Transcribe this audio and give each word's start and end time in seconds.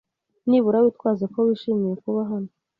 Nibura 0.47 0.77
witwaze 0.83 1.25
ko 1.33 1.39
wishimiye 1.47 1.95
kuba 2.03 2.21
hano. 2.29 2.51